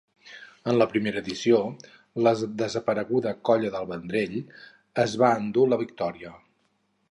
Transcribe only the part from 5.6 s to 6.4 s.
la victòria.